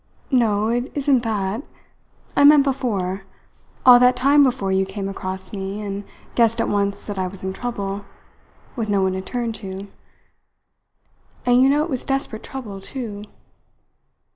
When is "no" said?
0.31-0.69, 8.89-9.03